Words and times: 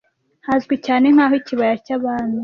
hazwi 0.47 0.75
cyane 0.85 1.05
nk'aho 1.13 1.35
Ikibaya 1.41 1.75
cy'Abami 1.85 2.37